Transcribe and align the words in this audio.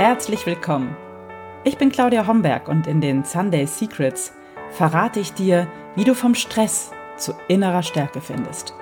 herzlich 0.00 0.46
willkommen. 0.46 0.96
Ich 1.62 1.76
bin 1.76 1.92
Claudia 1.92 2.26
Homberg 2.26 2.68
und 2.68 2.86
in 2.86 3.02
den 3.02 3.22
Sunday 3.22 3.66
Secrets 3.66 4.32
verrate 4.70 5.20
ich 5.20 5.34
dir, 5.34 5.70
wie 5.94 6.04
du 6.04 6.14
vom 6.14 6.34
Stress 6.34 6.90
zu 7.18 7.34
innerer 7.48 7.82
Stärke 7.82 8.22
findest. 8.22 8.72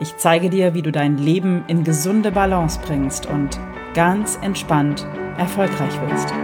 Ich 0.00 0.18
zeige 0.18 0.50
dir, 0.50 0.74
wie 0.74 0.82
du 0.82 0.92
dein 0.92 1.16
Leben 1.16 1.64
in 1.66 1.82
gesunde 1.82 2.30
Balance 2.30 2.78
bringst 2.84 3.24
und 3.24 3.58
ganz 3.94 4.38
entspannt 4.42 5.06
erfolgreich 5.38 5.98
wirst. 6.02 6.34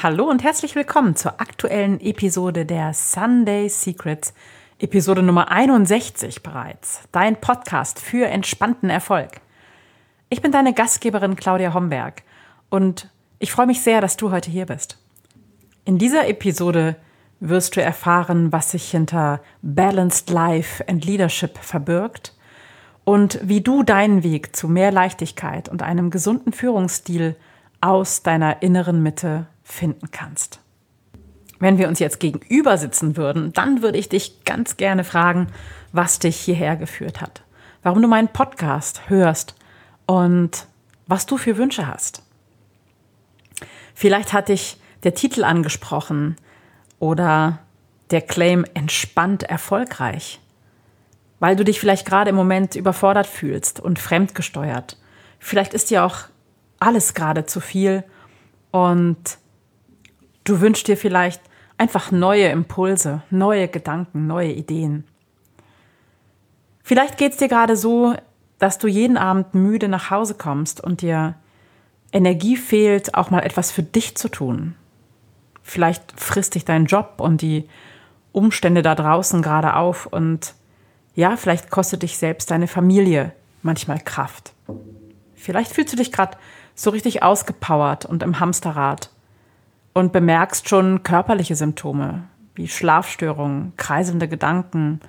Hallo 0.00 0.30
und 0.30 0.44
herzlich 0.44 0.76
willkommen 0.76 1.16
zur 1.16 1.40
aktuellen 1.40 2.00
Episode 2.00 2.64
der 2.64 2.94
Sunday 2.94 3.68
Secrets, 3.68 4.32
Episode 4.82 5.22
Nummer 5.22 5.48
61 5.48 6.42
bereits, 6.42 7.02
dein 7.12 7.36
Podcast 7.36 8.00
für 8.00 8.26
entspannten 8.26 8.90
Erfolg. 8.90 9.40
Ich 10.28 10.42
bin 10.42 10.50
deine 10.50 10.74
Gastgeberin 10.74 11.36
Claudia 11.36 11.72
Homberg 11.72 12.24
und 12.68 13.08
ich 13.38 13.52
freue 13.52 13.68
mich 13.68 13.80
sehr, 13.80 14.00
dass 14.00 14.16
du 14.16 14.32
heute 14.32 14.50
hier 14.50 14.66
bist. 14.66 14.98
In 15.84 15.98
dieser 15.98 16.26
Episode 16.26 16.96
wirst 17.38 17.76
du 17.76 17.80
erfahren, 17.80 18.50
was 18.50 18.72
sich 18.72 18.90
hinter 18.90 19.40
Balanced 19.62 20.30
Life 20.30 20.82
and 20.88 21.04
Leadership 21.04 21.58
verbirgt 21.58 22.34
und 23.04 23.38
wie 23.40 23.60
du 23.60 23.84
deinen 23.84 24.24
Weg 24.24 24.56
zu 24.56 24.66
mehr 24.66 24.90
Leichtigkeit 24.90 25.68
und 25.68 25.82
einem 25.82 26.10
gesunden 26.10 26.52
Führungsstil 26.52 27.36
aus 27.80 28.24
deiner 28.24 28.62
inneren 28.62 29.00
Mitte 29.00 29.46
finden 29.62 30.10
kannst. 30.10 30.61
Wenn 31.62 31.78
wir 31.78 31.86
uns 31.86 32.00
jetzt 32.00 32.18
gegenüber 32.18 32.76
sitzen 32.76 33.16
würden, 33.16 33.52
dann 33.52 33.82
würde 33.82 33.96
ich 33.96 34.08
dich 34.08 34.44
ganz 34.44 34.76
gerne 34.76 35.04
fragen, 35.04 35.46
was 35.92 36.18
dich 36.18 36.36
hierher 36.36 36.76
geführt 36.76 37.20
hat, 37.20 37.42
warum 37.82 38.02
du 38.02 38.08
meinen 38.08 38.28
Podcast 38.28 39.08
hörst 39.08 39.54
und 40.06 40.66
was 41.06 41.24
du 41.24 41.38
für 41.38 41.56
Wünsche 41.56 41.86
hast. 41.86 42.22
Vielleicht 43.94 44.32
hat 44.32 44.48
dich 44.48 44.76
der 45.04 45.14
Titel 45.14 45.44
angesprochen, 45.44 46.36
oder 47.02 47.58
der 48.12 48.20
Claim 48.20 48.64
entspannt 48.74 49.42
erfolgreich, 49.42 50.38
weil 51.40 51.56
du 51.56 51.64
dich 51.64 51.80
vielleicht 51.80 52.06
gerade 52.06 52.30
im 52.30 52.36
Moment 52.36 52.76
überfordert 52.76 53.26
fühlst 53.26 53.80
und 53.80 53.98
fremdgesteuert. 53.98 54.96
Vielleicht 55.40 55.74
ist 55.74 55.90
dir 55.90 56.04
auch 56.04 56.18
alles 56.78 57.14
gerade 57.14 57.44
zu 57.44 57.58
viel 57.58 58.04
und 58.70 59.38
du 60.44 60.60
wünschst 60.60 60.86
dir 60.86 60.96
vielleicht 60.96 61.40
einfach 61.78 62.10
neue 62.10 62.48
Impulse, 62.48 63.22
neue 63.30 63.68
Gedanken, 63.68 64.26
neue 64.26 64.52
Ideen. 64.52 65.04
Vielleicht 66.82 67.16
geht 67.16 67.32
es 67.32 67.38
dir 67.38 67.48
gerade 67.48 67.76
so, 67.76 68.14
dass 68.58 68.78
du 68.78 68.86
jeden 68.88 69.16
Abend 69.16 69.54
müde 69.54 69.88
nach 69.88 70.10
Hause 70.10 70.34
kommst 70.34 70.82
und 70.82 71.02
dir 71.02 71.34
Energie 72.12 72.56
fehlt, 72.56 73.14
auch 73.14 73.30
mal 73.30 73.40
etwas 73.40 73.72
für 73.72 73.82
dich 73.82 74.16
zu 74.16 74.28
tun. 74.28 74.74
Vielleicht 75.62 76.20
frisst 76.20 76.54
dich 76.54 76.64
dein 76.64 76.86
Job 76.86 77.14
und 77.18 77.40
die 77.40 77.68
Umstände 78.32 78.82
da 78.82 78.94
draußen 78.94 79.42
gerade 79.42 79.76
auf 79.76 80.06
und 80.06 80.54
ja, 81.14 81.36
vielleicht 81.36 81.70
kostet 81.70 82.02
dich 82.02 82.18
selbst 82.18 82.50
deine 82.50 82.66
Familie 82.66 83.32
manchmal 83.62 83.98
Kraft. 83.98 84.52
Vielleicht 85.34 85.72
fühlst 85.72 85.92
du 85.92 85.96
dich 85.96 86.12
gerade 86.12 86.36
so 86.74 86.90
richtig 86.90 87.22
ausgepowert 87.22 88.04
und 88.06 88.22
im 88.22 88.40
Hamsterrad 88.40 89.10
und 89.92 90.12
bemerkst 90.12 90.68
schon 90.68 91.02
körperliche 91.02 91.56
Symptome 91.56 92.24
wie 92.54 92.68
Schlafstörungen, 92.68 93.72
kreiselnde 93.76 94.28
Gedanken, 94.28 95.00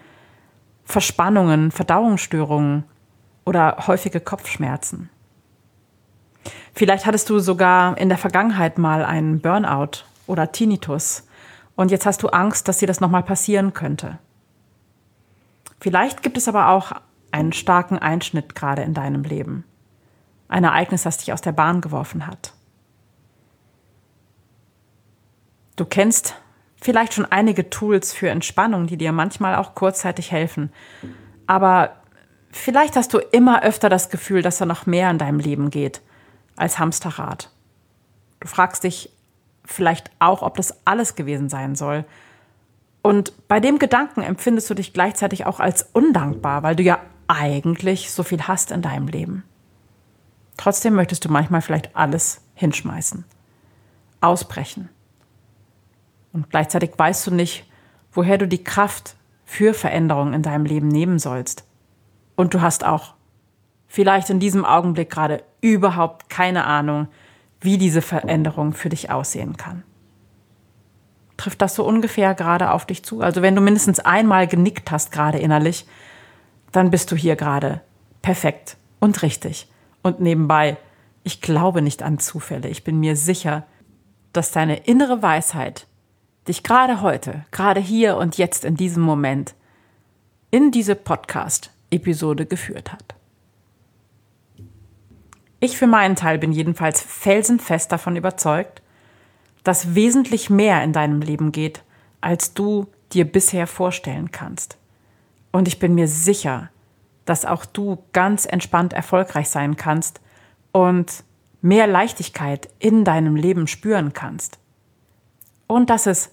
Verspannungen, 0.86 1.72
Verdauungsstörungen 1.72 2.86
oder 3.46 3.88
häufige 3.88 4.20
Kopfschmerzen. 4.20 5.10
Vielleicht 6.74 7.06
hattest 7.06 7.30
du 7.30 7.40
sogar 7.40 7.98
in 7.98 8.10
der 8.10 8.18
Vergangenheit 8.18 8.78
mal 8.78 9.06
einen 9.06 9.40
Burnout 9.42 10.06
oder 10.28 10.52
Tinnitus. 10.52 11.28
Und 11.76 11.92
jetzt 11.92 12.06
hast 12.06 12.24
du 12.24 12.30
Angst, 12.30 12.68
dass 12.68 12.80
dir 12.80 12.88
das 12.88 13.00
nochmal 13.00 13.24
passieren 13.24 13.74
könnte. 13.74 14.20
Vielleicht 15.80 16.24
gibt 16.24 16.38
es 16.38 16.48
aber 16.48 16.70
auch 16.70 16.94
einen 17.32 17.54
starken 17.54 17.98
Einschnitt 17.98 18.56
gerade 18.56 18.84
in 18.84 18.94
deinem 18.94 19.24
Leben. 19.24 19.66
Ein 20.48 20.64
Ereignis, 20.64 21.04
das 21.04 21.18
dich 21.18 21.34
aus 21.34 21.42
der 21.42 21.52
Bahn 21.52 21.82
geworfen 21.82 22.28
hat. 22.28 22.54
Du 25.76 25.86
kennst 25.86 26.36
vielleicht 26.82 27.14
schon 27.14 27.26
einige 27.26 27.70
Tools 27.70 28.14
für 28.14 28.30
Entspannung, 28.30 28.88
die 28.88 28.98
dir 28.98 29.12
manchmal 29.12 29.56
auch 29.56 29.74
kurzzeitig 29.76 30.32
helfen. 30.32 30.72
Aber 31.48 31.98
vielleicht 32.52 32.96
hast 32.96 33.14
du 33.14 33.20
immer 33.20 33.64
öfter 33.64 33.90
das 33.90 34.10
Gefühl, 34.10 34.42
dass 34.42 34.58
da 34.58 34.66
noch 34.66 34.86
mehr 34.86 35.10
in 35.10 35.18
deinem 35.18 35.40
Leben 35.40 35.70
geht 35.70 36.02
als 36.56 36.78
Hamsterrad. 36.78 37.50
Du 38.40 38.48
fragst 38.48 38.84
dich, 38.84 39.10
vielleicht 39.66 40.12
auch, 40.20 40.42
ob 40.42 40.58
das 40.58 40.86
alles 40.86 41.16
gewesen 41.16 41.50
sein 41.50 41.76
soll. 41.76 42.06
Und 43.02 43.48
bei 43.48 43.60
dem 43.60 43.80
Gedanken 43.80 44.22
empfindest 44.22 44.70
du 44.70 44.74
dich 44.74 44.94
gleichzeitig 44.94 45.46
auch 45.46 45.60
als 45.60 45.90
undankbar, 45.94 46.64
weil 46.64 46.76
du 46.76 46.84
ja 46.84 47.00
eigentlich 47.28 48.12
so 48.12 48.24
viel 48.24 48.44
hast 48.44 48.72
in 48.72 48.82
deinem 48.82 49.08
Leben. 49.08 49.44
Trotzdem 50.58 50.94
möchtest 50.94 51.26
du 51.26 51.30
manchmal 51.30 51.62
vielleicht 51.62 51.96
alles 51.96 52.42
hinschmeißen, 52.56 53.26
ausbrechen. 54.22 54.90
Und 56.34 56.50
gleichzeitig 56.50 56.92
weißt 56.98 57.28
du 57.28 57.32
nicht, 57.32 57.66
woher 58.12 58.38
du 58.38 58.48
die 58.48 58.64
Kraft 58.64 59.16
für 59.46 59.74
Veränderungen 59.74 60.34
in 60.34 60.42
deinem 60.42 60.66
Leben 60.66 60.88
nehmen 60.88 61.20
sollst. 61.20 61.66
Und 62.36 62.54
du 62.54 62.62
hast 62.62 62.84
auch 62.84 63.14
vielleicht 63.88 64.30
in 64.30 64.40
diesem 64.40 64.66
Augenblick 64.66 65.10
gerade 65.10 65.44
überhaupt 65.62 66.30
keine 66.30 66.66
Ahnung, 66.66 67.08
wie 67.62 67.78
diese 67.78 68.02
Veränderung 68.02 68.74
für 68.74 68.90
dich 68.90 69.12
aussehen 69.12 69.56
kann. 69.56 69.84
Trifft 71.38 71.62
das 71.62 71.76
so 71.76 71.86
ungefähr 71.86 72.34
gerade 72.34 72.72
auf 72.72 72.86
dich 72.86 73.04
zu? 73.04 73.22
Also 73.22 73.42
wenn 73.42 73.56
du 73.56 73.62
mindestens 73.62 74.00
einmal 74.00 74.48
genickt 74.48 74.92
hast, 74.92 75.12
gerade 75.12 75.40
innerlich, 75.40 75.86
dann 76.72 76.90
bist 76.90 77.12
du 77.12 77.16
hier 77.16 77.36
gerade 77.36 77.82
perfekt 78.22 78.78
und 79.00 79.22
richtig. 79.22 79.70
Und 80.02 80.20
nebenbei, 80.20 80.78
ich 81.24 81.42
glaube 81.42 81.82
nicht 81.82 82.04
an 82.04 82.20
Zufälle. 82.20 82.70
Ich 82.70 82.84
bin 82.84 83.00
mir 83.00 83.16
sicher, 83.16 83.64
dass 84.34 84.52
deine 84.52 84.78
innere 84.78 85.22
Weisheit 85.22 85.88
dich 86.48 86.64
gerade 86.64 87.02
heute, 87.02 87.46
gerade 87.52 87.80
hier 87.80 88.18
und 88.18 88.38
jetzt 88.38 88.66
in 88.66 88.76
diesem 88.76 89.04
Moment 89.04 89.56
in 90.52 90.72
diese 90.72 90.96
Podcast-Episode 90.96 92.46
geführt 92.46 92.92
hat. 92.92 93.16
Ich 95.60 95.78
für 95.78 95.88
meinen 95.88 96.16
Teil 96.16 96.38
bin 96.38 96.52
jedenfalls 96.52 97.02
felsenfest 97.02 97.92
davon 97.92 98.16
überzeugt, 98.16 98.82
dass 99.64 99.96
wesentlich 99.96 100.50
mehr 100.50 100.84
in 100.84 100.92
deinem 100.92 101.22
Leben 101.22 101.52
geht, 101.52 101.84
als 102.20 102.54
du 102.54 102.88
dir 103.14 103.26
bisher 103.26 103.66
vorstellen 103.66 104.32
kannst. 104.32 104.78
Und 105.52 105.68
ich 105.68 105.80
bin 105.80 105.96
mir 105.96 106.08
sicher, 106.08 106.70
dass 107.26 107.46
auch 107.46 107.64
du 107.66 108.04
ganz 108.12 108.46
entspannt 108.46 108.92
erfolgreich 108.92 109.50
sein 109.50 109.78
kannst 109.78 110.20
und 110.74 111.24
mehr 111.62 111.88
Leichtigkeit 111.88 112.70
in 112.80 113.06
deinem 113.06 113.38
Leben 113.38 113.68
spüren 113.68 114.12
kannst. 114.12 114.60
Und 115.68 115.90
das 115.90 116.08
ist 116.08 116.32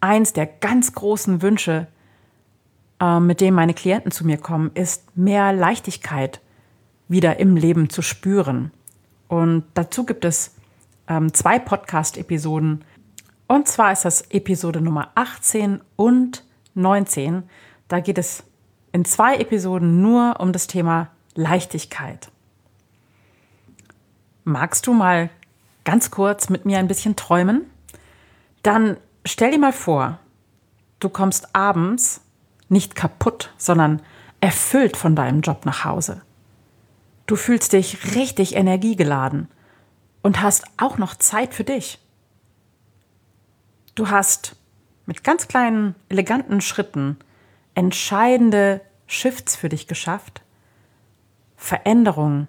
eins 0.00 0.32
der 0.32 0.46
ganz 0.46 0.92
großen 0.92 1.42
Wünsche, 1.42 1.86
äh, 3.00 3.20
mit 3.20 3.40
dem 3.40 3.54
meine 3.54 3.74
Klienten 3.74 4.10
zu 4.10 4.26
mir 4.26 4.38
kommen, 4.38 4.70
ist 4.74 5.16
mehr 5.16 5.52
Leichtigkeit 5.52 6.40
wieder 7.08 7.38
im 7.38 7.56
Leben 7.56 7.90
zu 7.90 8.02
spüren. 8.02 8.70
Und 9.28 9.64
dazu 9.74 10.04
gibt 10.04 10.24
es 10.24 10.54
ähm, 11.08 11.32
zwei 11.32 11.58
Podcast-Episoden. 11.58 12.84
Und 13.48 13.68
zwar 13.68 13.92
ist 13.92 14.04
das 14.04 14.22
Episode 14.30 14.80
Nummer 14.80 15.10
18 15.14 15.80
und 15.96 16.44
19. 16.74 17.42
Da 17.88 18.00
geht 18.00 18.18
es 18.18 18.44
in 18.92 19.04
zwei 19.04 19.36
Episoden 19.36 20.00
nur 20.02 20.36
um 20.38 20.52
das 20.52 20.66
Thema 20.66 21.08
Leichtigkeit. 21.34 22.30
Magst 24.44 24.86
du 24.86 24.92
mal 24.92 25.30
ganz 25.84 26.10
kurz 26.10 26.48
mit 26.48 26.64
mir 26.64 26.78
ein 26.78 26.88
bisschen 26.88 27.16
träumen? 27.16 27.66
Dann 28.62 28.96
stell 29.24 29.50
dir 29.50 29.58
mal 29.58 29.72
vor, 29.72 30.18
du 31.00 31.08
kommst 31.08 31.54
abends 31.54 32.22
nicht 32.68 32.94
kaputt, 32.94 33.52
sondern 33.56 34.02
erfüllt 34.40 34.96
von 34.96 35.14
deinem 35.14 35.40
Job 35.40 35.66
nach 35.66 35.84
Hause. 35.84 36.22
Du 37.26 37.36
fühlst 37.36 37.72
dich 37.72 38.14
richtig 38.14 38.56
energiegeladen 38.56 39.48
und 40.22 40.42
hast 40.42 40.64
auch 40.76 40.98
noch 40.98 41.14
Zeit 41.14 41.54
für 41.54 41.64
dich. 41.64 41.98
Du 43.94 44.10
hast 44.10 44.56
mit 45.06 45.22
ganz 45.24 45.48
kleinen, 45.48 45.94
eleganten 46.08 46.60
Schritten 46.60 47.18
entscheidende 47.74 48.80
Shifts 49.06 49.56
für 49.56 49.68
dich 49.68 49.86
geschafft, 49.86 50.42
Veränderungen 51.56 52.48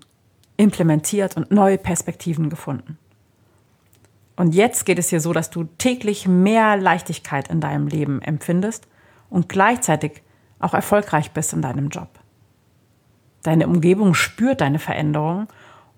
implementiert 0.58 1.38
und 1.38 1.52
neue 1.52 1.78
Perspektiven 1.78 2.50
gefunden. 2.50 2.98
Und 4.36 4.56
jetzt 4.56 4.86
geht 4.86 5.00
es 5.00 5.10
dir 5.10 5.20
so, 5.20 5.34
dass 5.34 5.50
du 5.50 5.66
täglich 5.78 6.28
mehr 6.28 6.78
Leichtigkeit 6.78 7.50
in 7.50 7.62
deinem 7.62 7.88
Leben 7.88 8.22
empfindest 8.22 8.88
und 9.30 9.50
gleichzeitig 9.50 10.24
auch 10.60 10.74
erfolgreich 10.74 11.32
bist 11.32 11.54
in 11.54 11.62
deinem 11.62 11.90
Job. 11.90 12.10
Deine 13.44 13.68
Umgebung 13.68 14.14
spürt 14.14 14.62
deine 14.62 14.80
Veränderung 14.80 15.48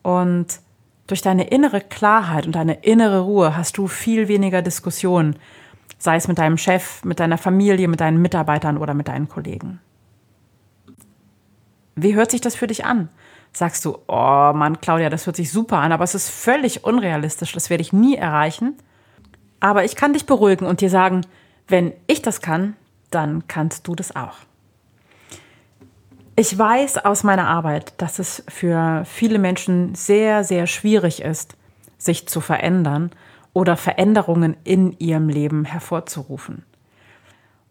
und 0.02 0.60
durch 1.08 1.22
deine 1.22 1.48
innere 1.48 1.82
Klarheit 1.82 2.48
und 2.48 2.56
deine 2.56 2.84
innere 2.84 3.22
Ruhe 3.22 3.56
hast 3.56 3.78
du 3.78 3.88
viel 3.88 4.28
weniger 4.28 4.64
Diskussionen, 4.64 5.36
sei 6.00 6.16
es 6.16 6.28
mit 6.28 6.40
deinem 6.40 6.58
Chef, 6.58 7.04
mit 7.06 7.20
deiner 7.20 7.38
Familie, 7.38 7.88
mit 7.88 8.02
deinen 8.02 8.22
Mitarbeitern 8.22 8.78
oder 8.78 8.96
mit 8.96 9.08
deinen 9.08 9.30
Kollegen. 9.30 9.80
Wie 11.96 12.16
hört 12.16 12.32
sich 12.32 12.42
das 12.42 12.56
für 12.56 12.68
dich 12.68 12.86
an? 12.86 13.10
Sagst 13.56 13.86
du, 13.86 14.00
oh 14.10 14.52
Mann, 14.54 14.81
Claudia, 14.81 15.10
das 15.10 15.25
hört 15.25 15.38
sich 15.38 15.50
super 15.50 15.78
an, 15.78 15.94
aber 15.94 16.04
es 16.04 16.13
ist 16.13 16.30
völlig 16.30 16.84
unrealistisch, 16.84 17.54
das 17.54 17.69
werde 17.69 17.84
ich 17.84 17.94
nie 17.94 18.18
erreichen. 18.18 18.75
Aber 19.62 19.86
ich 19.86 19.96
kann 19.96 20.12
dich 20.12 20.25
beruhigen 20.25 20.68
und 20.68 20.81
dir 20.81 20.90
sagen, 20.90 21.22
wenn 21.69 21.94
ich 22.06 22.22
das 22.22 22.42
kann, 22.42 22.75
dann 23.12 23.48
kannst 23.48 23.88
du 23.88 23.96
das 23.96 24.13
auch. 24.13 24.36
Ich 26.36 26.57
weiß 26.60 26.98
aus 27.06 27.24
meiner 27.24 27.48
Arbeit, 27.48 27.94
dass 28.02 28.19
es 28.19 28.44
für 28.50 29.06
viele 29.06 29.40
Menschen 29.40 29.96
sehr, 29.96 30.44
sehr 30.44 30.68
schwierig 30.68 31.22
ist, 31.22 31.56
sich 31.98 32.28
zu 32.28 32.42
verändern 32.42 33.12
oder 33.54 33.78
Veränderungen 33.78 34.58
in 34.66 35.00
ihrem 35.00 35.30
Leben 35.30 35.63
hervorzurufen. 35.63 36.66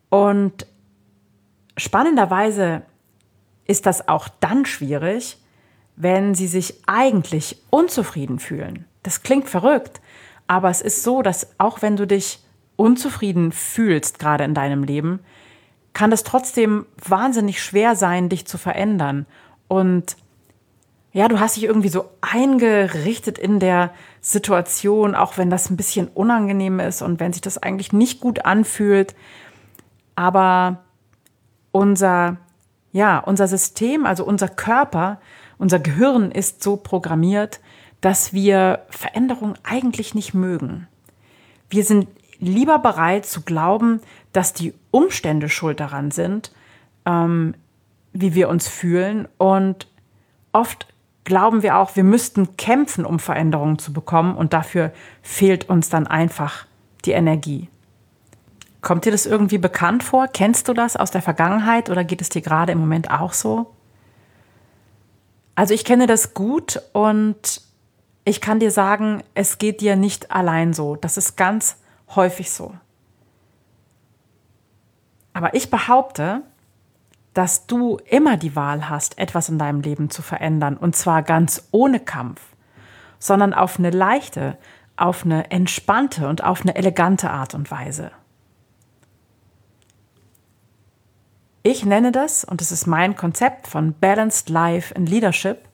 Und 0.08 0.66
spannenderweise 1.76 2.80
ist 3.66 3.84
das 3.84 4.08
auch 4.08 4.28
dann 4.40 4.64
schwierig, 4.64 5.36
wenn 5.96 6.34
sie 6.34 6.48
sich 6.48 6.82
eigentlich 6.86 7.62
unzufrieden 7.70 8.38
fühlen. 8.38 8.84
Das 9.02 9.22
klingt 9.22 9.48
verrückt, 9.48 10.00
aber 10.46 10.70
es 10.70 10.80
ist 10.80 11.02
so, 11.02 11.22
dass 11.22 11.48
auch 11.58 11.82
wenn 11.82 11.96
du 11.96 12.06
dich 12.06 12.40
unzufrieden 12.76 13.52
fühlst, 13.52 14.18
gerade 14.18 14.44
in 14.44 14.54
deinem 14.54 14.82
Leben, 14.82 15.20
kann 15.92 16.10
es 16.10 16.24
trotzdem 16.24 16.86
wahnsinnig 16.96 17.62
schwer 17.62 17.94
sein, 17.94 18.28
dich 18.28 18.46
zu 18.46 18.58
verändern. 18.58 19.26
Und 19.68 20.16
ja, 21.12 21.28
du 21.28 21.38
hast 21.38 21.56
dich 21.56 21.64
irgendwie 21.64 21.88
so 21.88 22.10
eingerichtet 22.20 23.38
in 23.38 23.60
der 23.60 23.94
Situation, 24.20 25.14
auch 25.14 25.38
wenn 25.38 25.50
das 25.50 25.70
ein 25.70 25.76
bisschen 25.76 26.08
unangenehm 26.08 26.80
ist 26.80 27.02
und 27.02 27.20
wenn 27.20 27.32
sich 27.32 27.42
das 27.42 27.58
eigentlich 27.58 27.92
nicht 27.92 28.20
gut 28.20 28.44
anfühlt. 28.44 29.14
Aber 30.16 30.82
unser, 31.70 32.38
ja, 32.90 33.20
unser 33.20 33.46
System, 33.46 34.06
also 34.06 34.24
unser 34.24 34.48
Körper, 34.48 35.20
unser 35.64 35.78
Gehirn 35.78 36.30
ist 36.30 36.62
so 36.62 36.76
programmiert, 36.76 37.58
dass 38.02 38.34
wir 38.34 38.80
Veränderung 38.90 39.54
eigentlich 39.62 40.14
nicht 40.14 40.34
mögen. 40.34 40.88
Wir 41.70 41.84
sind 41.84 42.06
lieber 42.38 42.78
bereit 42.78 43.24
zu 43.24 43.40
glauben, 43.40 44.02
dass 44.34 44.52
die 44.52 44.74
Umstände 44.90 45.48
schuld 45.48 45.80
daran 45.80 46.10
sind, 46.10 46.52
ähm, 47.06 47.54
wie 48.12 48.34
wir 48.34 48.50
uns 48.50 48.68
fühlen. 48.68 49.26
Und 49.38 49.86
oft 50.52 50.86
glauben 51.24 51.62
wir 51.62 51.78
auch, 51.78 51.96
wir 51.96 52.04
müssten 52.04 52.58
kämpfen, 52.58 53.06
um 53.06 53.18
Veränderungen 53.18 53.78
zu 53.78 53.94
bekommen. 53.94 54.36
Und 54.36 54.52
dafür 54.52 54.92
fehlt 55.22 55.70
uns 55.70 55.88
dann 55.88 56.06
einfach 56.06 56.66
die 57.06 57.12
Energie. 57.12 57.70
Kommt 58.82 59.06
dir 59.06 59.12
das 59.12 59.24
irgendwie 59.24 59.56
bekannt 59.56 60.02
vor? 60.02 60.28
Kennst 60.28 60.68
du 60.68 60.74
das 60.74 60.94
aus 60.94 61.10
der 61.10 61.22
Vergangenheit 61.22 61.88
oder 61.88 62.04
geht 62.04 62.20
es 62.20 62.28
dir 62.28 62.42
gerade 62.42 62.72
im 62.72 62.80
Moment 62.80 63.10
auch 63.10 63.32
so? 63.32 63.73
Also 65.54 65.74
ich 65.74 65.84
kenne 65.84 66.06
das 66.06 66.34
gut 66.34 66.82
und 66.92 67.62
ich 68.24 68.40
kann 68.40 68.58
dir 68.58 68.70
sagen, 68.70 69.22
es 69.34 69.58
geht 69.58 69.80
dir 69.80 69.96
nicht 69.96 70.30
allein 70.30 70.72
so. 70.72 70.96
Das 70.96 71.16
ist 71.16 71.36
ganz 71.36 71.76
häufig 72.14 72.50
so. 72.50 72.74
Aber 75.32 75.54
ich 75.54 75.70
behaupte, 75.70 76.42
dass 77.34 77.66
du 77.66 77.98
immer 78.08 78.36
die 78.36 78.56
Wahl 78.56 78.88
hast, 78.88 79.18
etwas 79.18 79.48
in 79.48 79.58
deinem 79.58 79.80
Leben 79.80 80.08
zu 80.08 80.22
verändern. 80.22 80.76
Und 80.76 80.96
zwar 80.96 81.22
ganz 81.22 81.68
ohne 81.72 82.00
Kampf, 82.00 82.40
sondern 83.18 83.52
auf 83.52 83.78
eine 83.78 83.90
leichte, 83.90 84.56
auf 84.96 85.24
eine 85.24 85.50
entspannte 85.50 86.28
und 86.28 86.44
auf 86.44 86.62
eine 86.62 86.76
elegante 86.76 87.30
Art 87.30 87.54
und 87.54 87.70
Weise. 87.70 88.12
Ich 91.66 91.86
nenne 91.86 92.12
das, 92.12 92.44
und 92.44 92.60
das 92.60 92.70
ist 92.70 92.86
mein 92.86 93.16
Konzept 93.16 93.66
von 93.66 93.94
Balanced 93.94 94.50
Life 94.50 94.92
in 94.92 95.06
Leadership. 95.06 95.66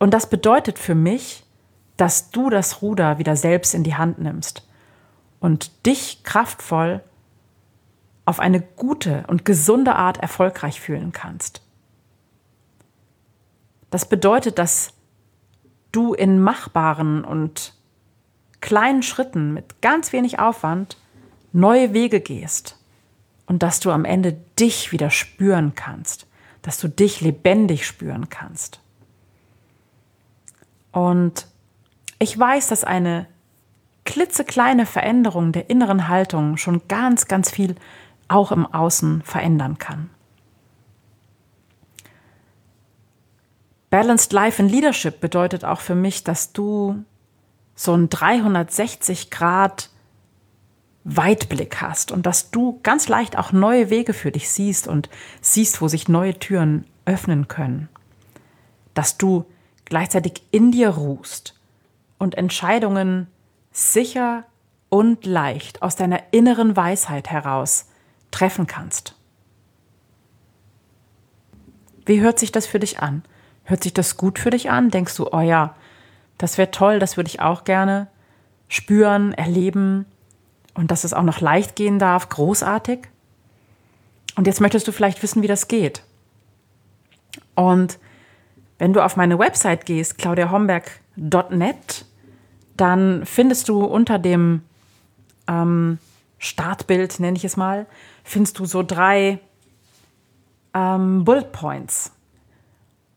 Und 0.00 0.12
das 0.12 0.28
bedeutet 0.28 0.76
für 0.76 0.96
mich, 0.96 1.44
dass 1.96 2.32
du 2.32 2.50
das 2.50 2.82
Ruder 2.82 3.18
wieder 3.18 3.36
selbst 3.36 3.74
in 3.74 3.84
die 3.84 3.94
Hand 3.94 4.18
nimmst 4.18 4.66
und 5.38 5.86
dich 5.86 6.24
kraftvoll 6.24 7.00
auf 8.24 8.40
eine 8.40 8.60
gute 8.60 9.22
und 9.28 9.44
gesunde 9.44 9.94
Art 9.94 10.16
erfolgreich 10.18 10.80
fühlen 10.80 11.12
kannst. 11.12 11.62
Das 13.90 14.08
bedeutet, 14.08 14.58
dass 14.58 14.94
du 15.92 16.12
in 16.12 16.42
machbaren 16.42 17.24
und 17.24 17.74
kleinen 18.60 19.04
Schritten 19.04 19.54
mit 19.54 19.80
ganz 19.80 20.12
wenig 20.12 20.40
Aufwand 20.40 20.96
neue 21.52 21.92
Wege 21.92 22.20
gehst 22.20 22.81
und 23.52 23.62
dass 23.62 23.80
du 23.80 23.90
am 23.90 24.06
Ende 24.06 24.32
dich 24.58 24.92
wieder 24.92 25.10
spüren 25.10 25.74
kannst, 25.74 26.26
dass 26.62 26.78
du 26.78 26.88
dich 26.88 27.20
lebendig 27.20 27.86
spüren 27.86 28.30
kannst. 28.30 28.80
Und 30.90 31.46
ich 32.18 32.38
weiß, 32.38 32.68
dass 32.68 32.82
eine 32.82 33.26
klitzekleine 34.06 34.86
Veränderung 34.86 35.52
der 35.52 35.68
inneren 35.68 36.08
Haltung 36.08 36.56
schon 36.56 36.80
ganz, 36.88 37.28
ganz 37.28 37.50
viel 37.50 37.76
auch 38.26 38.52
im 38.52 38.64
Außen 38.64 39.20
verändern 39.20 39.76
kann. 39.76 40.08
Balanced 43.90 44.32
Life 44.32 44.62
in 44.62 44.70
Leadership 44.70 45.20
bedeutet 45.20 45.62
auch 45.66 45.82
für 45.82 45.94
mich, 45.94 46.24
dass 46.24 46.54
du 46.54 47.04
so 47.74 47.92
einen 47.92 48.08
360 48.08 49.30
Grad 49.30 49.90
Weitblick 51.04 51.80
hast 51.80 52.12
und 52.12 52.26
dass 52.26 52.50
du 52.50 52.78
ganz 52.82 53.08
leicht 53.08 53.36
auch 53.36 53.52
neue 53.52 53.90
Wege 53.90 54.12
für 54.12 54.30
dich 54.30 54.48
siehst 54.50 54.86
und 54.86 55.08
siehst, 55.40 55.80
wo 55.80 55.88
sich 55.88 56.08
neue 56.08 56.38
Türen 56.38 56.86
öffnen 57.04 57.48
können. 57.48 57.88
Dass 58.94 59.18
du 59.18 59.44
gleichzeitig 59.84 60.42
in 60.50 60.70
dir 60.70 60.90
ruhst 60.90 61.58
und 62.18 62.36
Entscheidungen 62.36 63.26
sicher 63.72 64.44
und 64.90 65.26
leicht 65.26 65.82
aus 65.82 65.96
deiner 65.96 66.20
inneren 66.30 66.76
Weisheit 66.76 67.30
heraus 67.30 67.86
treffen 68.30 68.66
kannst. 68.66 69.16
Wie 72.04 72.20
hört 72.20 72.38
sich 72.38 72.52
das 72.52 72.66
für 72.66 72.78
dich 72.78 73.00
an? 73.00 73.22
Hört 73.64 73.82
sich 73.82 73.94
das 73.94 74.16
gut 74.16 74.38
für 74.38 74.50
dich 74.50 74.70
an? 74.70 74.90
Denkst 74.90 75.16
du, 75.16 75.32
oh 75.32 75.40
ja, 75.40 75.74
das 76.38 76.58
wäre 76.58 76.70
toll, 76.70 76.98
das 76.98 77.16
würde 77.16 77.28
ich 77.28 77.40
auch 77.40 77.64
gerne 77.64 78.08
spüren, 78.68 79.32
erleben 79.32 80.06
und 80.74 80.90
dass 80.90 81.04
es 81.04 81.12
auch 81.12 81.22
noch 81.22 81.40
leicht 81.40 81.76
gehen 81.76 81.98
darf, 81.98 82.28
großartig? 82.28 83.00
Und 84.36 84.46
jetzt 84.46 84.60
möchtest 84.60 84.88
du 84.88 84.92
vielleicht 84.92 85.22
wissen, 85.22 85.42
wie 85.42 85.48
das 85.48 85.68
geht. 85.68 86.02
Und 87.54 87.98
wenn 88.78 88.92
du 88.92 89.04
auf 89.04 89.16
meine 89.16 89.38
Website 89.38 89.86
gehst, 89.86 90.18
claudiahomberg.net, 90.18 92.06
dann 92.76 93.26
findest 93.26 93.68
du 93.68 93.84
unter 93.84 94.18
dem 94.18 94.62
ähm, 95.46 95.98
Startbild, 96.38 97.20
nenne 97.20 97.36
ich 97.36 97.44
es 97.44 97.56
mal, 97.56 97.86
findest 98.24 98.58
du 98.58 98.64
so 98.64 98.82
drei 98.82 99.38
ähm, 100.74 101.24
Bullet 101.24 101.52
Points. 101.52 102.12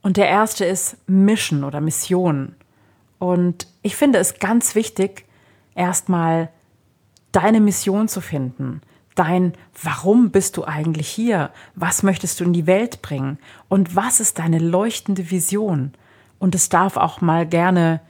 Und 0.01 0.17
der 0.17 0.27
erste 0.27 0.65
ist 0.65 0.97
Mission 1.07 1.63
oder 1.63 1.81
Mission. 1.81 2.55
Und 3.17 3.67
ich 3.81 3.95
finde 3.95 4.19
es 4.19 4.39
ganz 4.39 4.75
wichtig, 4.75 5.25
erstmal 5.73 6.49
deine 7.35 7.59
Mission 7.59 8.07
zu 8.07 8.21
finden. 8.21 8.81
Dein 9.15 9.53
Warum 9.81 10.31
bist 10.31 10.57
du 10.57 10.65
eigentlich 10.65 11.07
hier? 11.07 11.51
Was 11.75 12.03
möchtest 12.03 12.39
du 12.39 12.45
in 12.45 12.53
die 12.53 12.67
Welt 12.67 13.01
bringen? 13.01 13.39
Und 13.67 13.95
was 13.95 14.19
ist 14.19 14.39
deine 14.39 14.59
leuchtende 14.59 15.31
Vision? 15.31 15.93
Und 16.39 16.55
es 16.55 16.69
darf 16.69 16.97
auch 16.97 17.21
mal 17.21 17.45
gerne 17.45 18.01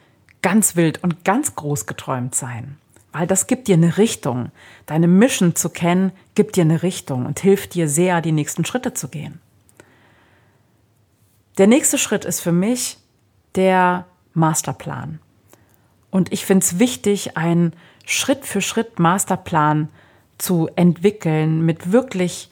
ganz 0.41 0.75
wild 0.75 1.03
und 1.03 1.23
ganz 1.23 1.55
groß 1.55 1.85
geträumt 1.87 2.35
sein. 2.35 2.77
Weil 3.11 3.27
das 3.27 3.47
gibt 3.47 3.67
dir 3.67 3.75
eine 3.75 3.97
Richtung. 3.97 4.51
Deine 4.85 5.07
Mission 5.07 5.55
zu 5.55 5.69
kennen, 5.69 6.11
gibt 6.35 6.55
dir 6.55 6.63
eine 6.63 6.83
Richtung 6.83 7.25
und 7.25 7.39
hilft 7.39 7.73
dir 7.73 7.87
sehr, 7.87 8.21
die 8.21 8.31
nächsten 8.31 8.65
Schritte 8.65 8.93
zu 8.93 9.07
gehen. 9.07 9.39
Der 11.57 11.67
nächste 11.67 11.97
Schritt 11.97 12.25
ist 12.25 12.41
für 12.41 12.51
mich 12.51 12.97
der 13.55 14.05
Masterplan. 14.33 15.19
Und 16.11 16.31
ich 16.33 16.45
finde 16.45 16.63
es 16.63 16.77
wichtig, 16.79 17.37
einen 17.37 17.73
Schritt 18.05 18.45
für 18.45 18.61
Schritt 18.61 18.99
Masterplan 18.99 19.89
zu 20.37 20.69
entwickeln 20.75 21.65
mit 21.65 21.91
wirklich 21.91 22.51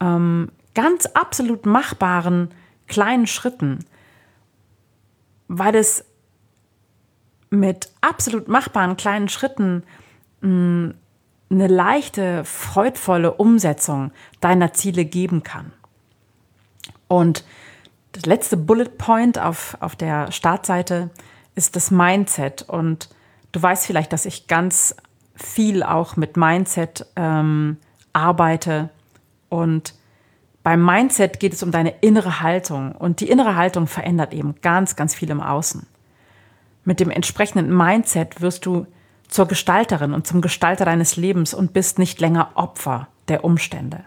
ähm, 0.00 0.50
ganz 0.74 1.06
absolut 1.06 1.66
machbaren 1.66 2.52
kleinen 2.88 3.26
Schritten, 3.26 3.84
weil 5.48 5.74
es 5.74 6.04
mit 7.50 7.90
absolut 8.00 8.48
machbaren 8.48 8.96
kleinen 8.96 9.28
Schritten 9.28 9.84
mh, 10.40 10.48
mm, 10.48 10.94
eine 11.50 11.66
leichte, 11.68 12.44
freudvolle 12.44 13.34
Umsetzung 13.34 14.10
deiner 14.40 14.72
Ziele 14.72 15.04
geben 15.04 15.42
kann. 15.42 15.72
Und 17.06 17.44
das 18.12 18.26
letzte 18.26 18.56
Bullet 18.56 18.98
Point 18.98 19.38
auf, 19.38 19.76
auf 19.80 19.94
der 19.94 20.32
Startseite 20.32 21.10
ist 21.54 21.76
das 21.76 21.90
Mindset. 21.90 22.62
Und 22.62 23.08
du 23.54 23.62
weißt 23.62 23.86
vielleicht, 23.86 24.12
dass 24.12 24.26
ich 24.26 24.46
ganz 24.48 24.96
viel 25.34 25.82
auch 25.82 26.16
mit 26.16 26.36
Mindset 26.36 27.06
ähm, 27.16 27.78
arbeite. 28.12 28.90
Und 29.48 29.94
beim 30.62 30.84
Mindset 30.84 31.40
geht 31.40 31.52
es 31.52 31.62
um 31.62 31.70
deine 31.70 31.94
innere 32.00 32.40
Haltung. 32.40 32.92
Und 32.92 33.20
die 33.20 33.28
innere 33.28 33.56
Haltung 33.56 33.86
verändert 33.86 34.34
eben 34.34 34.56
ganz, 34.60 34.96
ganz 34.96 35.14
viel 35.14 35.30
im 35.30 35.40
Außen. 35.40 35.86
Mit 36.84 37.00
dem 37.00 37.10
entsprechenden 37.10 37.74
Mindset 37.74 38.40
wirst 38.40 38.66
du 38.66 38.86
zur 39.28 39.46
Gestalterin 39.46 40.12
und 40.12 40.26
zum 40.26 40.40
Gestalter 40.40 40.84
deines 40.84 41.16
Lebens 41.16 41.54
und 41.54 41.72
bist 41.72 41.98
nicht 41.98 42.20
länger 42.20 42.50
Opfer 42.54 43.08
der 43.28 43.44
Umstände. 43.44 44.04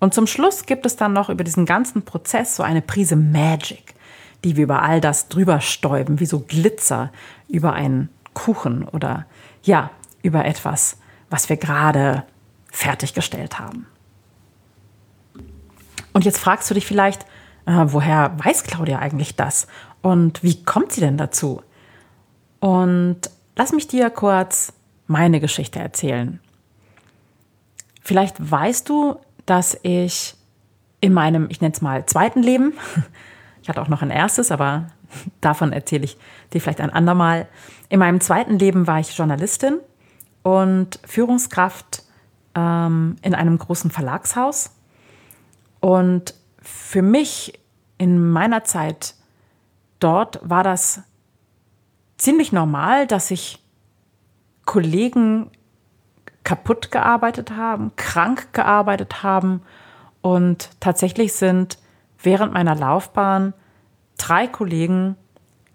Und 0.00 0.14
zum 0.14 0.26
Schluss 0.26 0.66
gibt 0.66 0.86
es 0.86 0.96
dann 0.96 1.12
noch 1.12 1.28
über 1.28 1.44
diesen 1.44 1.66
ganzen 1.66 2.04
Prozess 2.04 2.56
so 2.56 2.62
eine 2.62 2.82
Prise 2.82 3.16
Magic, 3.16 3.93
die 4.44 4.56
wir 4.56 4.64
über 4.64 4.82
all 4.82 5.00
das 5.00 5.28
drüber 5.28 5.60
stäuben, 5.60 6.20
wie 6.20 6.26
so 6.26 6.40
Glitzer 6.40 7.10
über 7.48 7.72
einen 7.72 8.10
Kuchen 8.34 8.86
oder 8.86 9.26
ja, 9.62 9.90
über 10.22 10.44
etwas, 10.44 10.98
was 11.30 11.48
wir 11.48 11.56
gerade 11.56 12.24
fertiggestellt 12.70 13.58
haben. 13.58 13.86
Und 16.12 16.24
jetzt 16.24 16.38
fragst 16.38 16.70
du 16.70 16.74
dich 16.74 16.86
vielleicht, 16.86 17.22
äh, 17.66 17.84
woher 17.86 18.32
weiß 18.44 18.64
Claudia 18.64 18.98
eigentlich 18.98 19.34
das? 19.34 19.66
Und 20.02 20.42
wie 20.42 20.62
kommt 20.64 20.92
sie 20.92 21.00
denn 21.00 21.16
dazu? 21.16 21.62
Und 22.60 23.18
lass 23.56 23.72
mich 23.72 23.88
dir 23.88 24.10
kurz 24.10 24.72
meine 25.06 25.40
Geschichte 25.40 25.78
erzählen. 25.78 26.40
Vielleicht 28.02 28.36
weißt 28.50 28.88
du, 28.88 29.16
dass 29.46 29.78
ich 29.82 30.34
in 31.00 31.12
meinem, 31.12 31.46
ich 31.50 31.60
nenne 31.60 31.74
es 31.74 31.80
mal, 31.80 32.06
zweiten 32.06 32.42
Leben, 32.42 32.74
ich 33.64 33.68
hatte 33.70 33.80
auch 33.80 33.88
noch 33.88 34.02
ein 34.02 34.10
erstes, 34.10 34.52
aber 34.52 34.88
davon 35.40 35.72
erzähle 35.72 36.04
ich 36.04 36.18
dir 36.52 36.60
vielleicht 36.60 36.82
ein 36.82 36.90
andermal. 36.90 37.48
In 37.88 37.98
meinem 37.98 38.20
zweiten 38.20 38.58
Leben 38.58 38.86
war 38.86 39.00
ich 39.00 39.16
Journalistin 39.16 39.80
und 40.42 41.00
Führungskraft 41.06 42.02
ähm, 42.54 43.16
in 43.22 43.34
einem 43.34 43.56
großen 43.56 43.90
Verlagshaus. 43.90 44.76
Und 45.80 46.34
für 46.60 47.00
mich 47.00 47.58
in 47.96 48.30
meiner 48.30 48.64
Zeit 48.64 49.14
dort 49.98 50.40
war 50.42 50.62
das 50.62 51.00
ziemlich 52.18 52.52
normal, 52.52 53.06
dass 53.06 53.28
sich 53.28 53.64
Kollegen 54.66 55.50
kaputt 56.42 56.90
gearbeitet 56.90 57.52
haben, 57.52 57.92
krank 57.96 58.52
gearbeitet 58.52 59.22
haben. 59.22 59.62
Und 60.20 60.68
tatsächlich 60.80 61.32
sind 61.32 61.78
während 62.24 62.52
meiner 62.52 62.74
Laufbahn 62.74 63.54
drei 64.18 64.46
Kollegen 64.46 65.16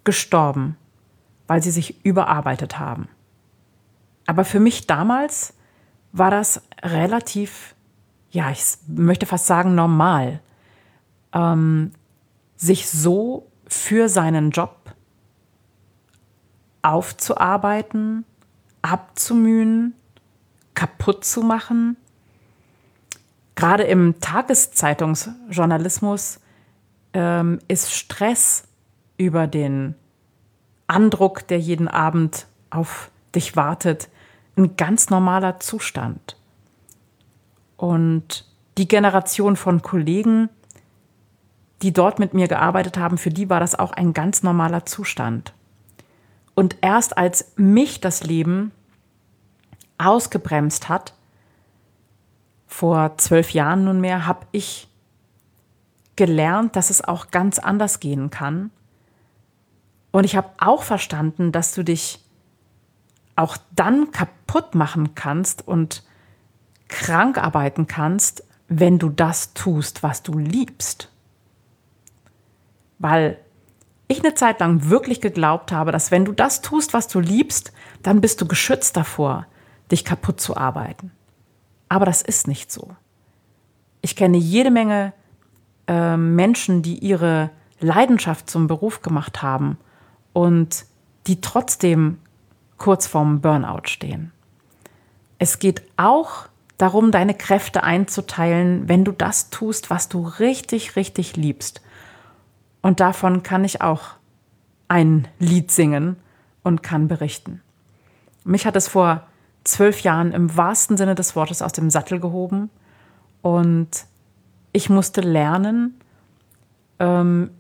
gestorben, 0.04 0.78
weil 1.48 1.62
sie 1.62 1.72
sich 1.72 2.04
überarbeitet 2.06 2.80
haben. 2.80 3.08
Aber 4.26 4.46
für 4.46 4.60
mich 4.60 4.88
damals 4.88 5.54
war 6.12 6.32
das 6.32 6.62
relativ, 6.84 7.76
ja, 8.32 8.52
ich 8.52 8.64
möchte 8.88 9.26
fast 9.26 9.48
sagen, 9.48 9.76
normal, 9.76 10.40
ähm, 11.34 11.92
sich 12.56 12.90
so 12.90 13.48
für 13.68 14.10
seinen 14.10 14.52
Job 14.52 14.94
aufzuarbeiten, 16.82 18.26
abzumühen, 18.82 19.94
kaputt 20.74 21.26
zu 21.26 21.42
machen. 21.42 21.98
Gerade 23.60 23.84
im 23.84 24.20
Tageszeitungsjournalismus 24.22 26.40
ähm, 27.12 27.60
ist 27.68 27.94
Stress 27.94 28.64
über 29.18 29.48
den 29.48 29.96
Andruck, 30.88 31.46
der 31.50 31.60
jeden 31.60 31.90
Abend 31.90 32.48
auf 32.70 33.12
dich 33.36 33.58
wartet, 33.58 34.08
ein 34.56 34.78
ganz 34.78 35.10
normaler 35.10 35.60
Zustand. 35.60 36.38
Und 37.76 38.46
die 38.78 38.88
Generation 38.88 39.58
von 39.58 39.82
Kollegen, 39.82 40.48
die 41.82 41.92
dort 41.92 42.18
mit 42.18 42.34
mir 42.34 42.48
gearbeitet 42.48 42.98
haben, 42.98 43.18
für 43.18 43.30
die 43.30 43.50
war 43.50 43.60
das 43.60 43.78
auch 43.78 43.92
ein 43.92 44.14
ganz 44.14 44.42
normaler 44.42 44.86
Zustand. 44.86 45.52
Und 46.56 46.78
erst 46.80 47.18
als 47.18 47.52
mich 47.58 48.00
das 48.00 48.24
Leben 48.24 48.72
ausgebremst 49.98 50.88
hat, 50.88 51.14
vor 52.70 53.18
zwölf 53.18 53.50
Jahren 53.52 53.84
nunmehr, 53.84 54.28
habe 54.28 54.46
ich 54.52 54.88
gelernt, 56.16 56.76
dass 56.76 56.92
es 56.92 57.04
auch 57.04 57.32
ganz 57.32 57.58
anders 57.60 58.00
gehen 58.00 58.30
kann. 58.30 58.70
Und 60.12 60.24
ich 60.24 60.36
habe 60.36 60.50
auch 60.60 60.84
verstanden, 60.84 61.52
dass 61.52 61.74
du 61.74 61.84
dich 61.84 62.24
auch 63.36 63.58
dann 63.72 64.12
kaputt 64.12 64.76
machen 64.76 65.16
kannst 65.16 65.68
und 65.68 66.04
krank 66.88 67.38
arbeiten 67.38 67.88
kannst, 67.88 68.44
wenn 68.68 69.00
du 69.00 69.10
das 69.10 69.54
tust, 69.54 70.04
was 70.04 70.22
du 70.22 70.38
liebst. 70.38 71.12
Weil 73.00 73.40
ich 74.08 74.24
eine 74.24 74.36
Zeit 74.36 74.60
lang 74.60 74.90
wirklich 74.90 75.22
geglaubt 75.22 75.72
habe, 75.72 75.92
dass 75.92 76.12
wenn 76.12 76.26
du 76.26 76.34
das 76.34 76.62
tust, 76.62 76.94
was 76.94 77.08
du 77.08 77.20
liebst, 77.20 77.74
dann 78.04 78.22
bist 78.22 78.42
du 78.42 78.48
geschützt 78.48 78.96
davor, 78.96 79.48
dich 79.92 80.06
kaputt 80.06 80.40
zu 80.40 80.56
arbeiten. 80.56 81.12
Aber 81.90 82.06
das 82.06 82.22
ist 82.22 82.48
nicht 82.48 82.72
so. 82.72 82.96
Ich 84.02 84.16
kenne 84.16 84.38
jede 84.38 84.72
Menge 84.72 85.14
äh, 85.88 86.16
Menschen, 86.16 86.82
die 86.82 87.00
ihre 87.00 87.50
Leidenschaft 87.80 88.50
zum 88.50 88.68
Beruf 88.68 89.02
gemacht 89.02 89.42
haben 89.42 89.78
und 90.34 90.86
die 91.28 91.42
trotzdem 91.42 92.20
kurz 92.78 93.08
vorm 93.08 93.42
Burnout 93.42 93.88
stehen. 93.88 94.32
Es 95.38 95.60
geht 95.60 95.84
auch 95.98 96.48
darum, 96.78 97.12
deine 97.12 97.34
Kräfte 97.34 97.84
einzuteilen, 97.84 98.88
wenn 98.88 99.04
du 99.04 99.12
das 99.12 99.50
tust, 99.50 99.90
was 99.90 100.10
du 100.10 100.26
richtig, 100.26 100.96
richtig 100.96 101.36
liebst. 101.36 101.82
Und 102.82 103.00
davon 103.00 103.44
kann 103.44 103.64
ich 103.66 103.82
auch 103.82 104.12
ein 104.88 105.28
Lied 105.40 105.72
singen 105.72 106.16
und 106.64 106.84
kann 106.84 107.08
berichten. 107.08 107.62
Mich 108.44 108.66
hat 108.66 108.76
es 108.76 108.88
vor 108.88 109.28
zwölf 109.64 110.02
Jahren 110.02 110.32
im 110.32 110.56
wahrsten 110.56 110.98
Sinne 110.98 111.16
des 111.16 111.36
Wortes 111.36 111.62
aus 111.62 111.74
dem 111.74 111.90
Sattel 111.90 112.20
gehoben 112.20 112.70
und 113.42 113.90
ich 114.72 114.90
musste 114.90 115.22
lernen, 115.22 116.00
ähm, 117.00 117.52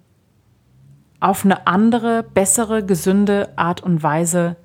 auf 1.19 1.43
eine 1.43 1.67
andere, 1.67 2.23
bessere, 2.23 2.85
gesunde 2.85 3.49
Art 3.57 3.81
und 3.81 4.01
Weise 4.03 4.55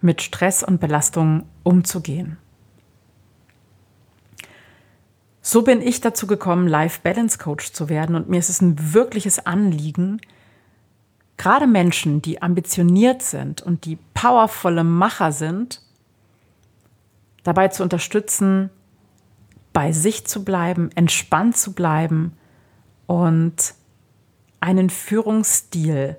mit 0.00 0.22
Stress 0.22 0.62
und 0.62 0.80
Belastung 0.80 1.44
umzugehen. 1.62 2.36
So 5.40 5.62
bin 5.62 5.82
ich 5.82 6.00
dazu 6.00 6.26
gekommen, 6.26 6.68
Life 6.68 7.00
Balance 7.02 7.38
Coach 7.38 7.72
zu 7.72 7.88
werden 7.88 8.14
und 8.16 8.28
mir 8.28 8.38
ist 8.38 8.48
es 8.48 8.62
ein 8.62 8.94
wirkliches 8.94 9.44
Anliegen, 9.44 10.20
gerade 11.36 11.66
Menschen, 11.66 12.22
die 12.22 12.40
ambitioniert 12.40 13.22
sind 13.22 13.60
und 13.60 13.84
die 13.84 13.98
powervolle 14.14 14.84
Macher 14.84 15.32
sind, 15.32 15.82
dabei 17.44 17.68
zu 17.68 17.82
unterstützen, 17.82 18.70
bei 19.72 19.92
sich 19.92 20.26
zu 20.26 20.44
bleiben, 20.44 20.90
entspannt 20.94 21.56
zu 21.56 21.72
bleiben 21.72 22.32
und 23.06 23.74
einen 24.60 24.90
Führungsstil 24.90 26.16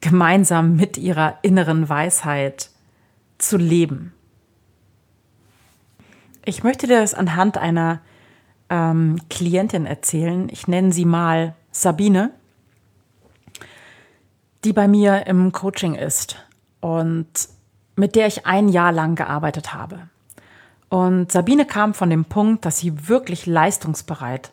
gemeinsam 0.00 0.76
mit 0.76 0.96
ihrer 0.96 1.38
inneren 1.42 1.88
Weisheit 1.88 2.70
zu 3.38 3.56
leben. 3.56 4.12
Ich 6.44 6.62
möchte 6.62 6.86
dir 6.86 7.00
das 7.00 7.14
anhand 7.14 7.56
einer 7.56 8.00
ähm, 8.68 9.18
Klientin 9.30 9.86
erzählen. 9.86 10.48
Ich 10.50 10.68
nenne 10.68 10.92
sie 10.92 11.06
mal 11.06 11.54
Sabine, 11.70 12.30
die 14.62 14.72
bei 14.72 14.86
mir 14.86 15.26
im 15.26 15.52
Coaching 15.52 15.94
ist 15.94 16.36
und 16.80 17.48
mit 17.96 18.16
der 18.16 18.26
ich 18.26 18.46
ein 18.46 18.68
Jahr 18.68 18.92
lang 18.92 19.14
gearbeitet 19.14 19.74
habe. 19.74 20.08
Und 20.88 21.32
Sabine 21.32 21.64
kam 21.64 21.94
von 21.94 22.10
dem 22.10 22.24
Punkt, 22.24 22.64
dass 22.64 22.78
sie 22.78 23.08
wirklich 23.08 23.46
leistungsbereit 23.46 24.52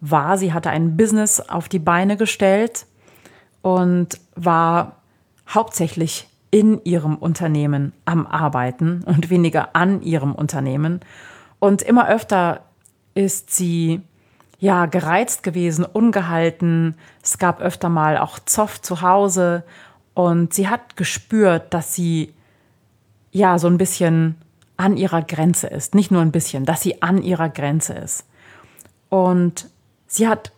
war. 0.00 0.38
Sie 0.38 0.52
hatte 0.52 0.70
ein 0.70 0.96
Business 0.96 1.40
auf 1.40 1.68
die 1.68 1.78
Beine 1.78 2.16
gestellt 2.16 2.86
und 3.62 4.20
war 4.34 4.96
hauptsächlich 5.48 6.28
in 6.50 6.82
ihrem 6.84 7.16
Unternehmen 7.16 7.92
am 8.04 8.26
Arbeiten 8.26 9.02
und 9.04 9.30
weniger 9.30 9.74
an 9.74 10.02
ihrem 10.02 10.34
Unternehmen. 10.34 11.00
Und 11.58 11.82
immer 11.82 12.08
öfter 12.08 12.60
ist 13.14 13.50
sie 13.50 14.02
ja 14.58 14.86
gereizt 14.86 15.42
gewesen, 15.42 15.84
ungehalten. 15.84 16.96
Es 17.22 17.38
gab 17.38 17.60
öfter 17.60 17.88
mal 17.88 18.18
auch 18.18 18.38
Zoff 18.38 18.80
zu 18.80 19.00
Hause 19.00 19.64
und 20.14 20.54
sie 20.54 20.68
hat 20.68 20.96
gespürt, 20.96 21.74
dass 21.74 21.94
sie 21.94 22.33
ja 23.34 23.58
so 23.58 23.66
ein 23.66 23.76
bisschen 23.76 24.36
an 24.78 24.96
ihrer 24.96 25.20
Grenze 25.20 25.66
ist. 25.66 25.94
Nicht 25.94 26.10
nur 26.10 26.22
ein 26.22 26.32
bisschen, 26.32 26.64
dass 26.64 26.80
sie 26.80 27.02
an 27.02 27.22
ihrer 27.22 27.50
Grenze 27.50 27.92
ist. 27.92 28.24
Und 29.10 29.68
sie 30.06 30.26
hat 30.26 30.52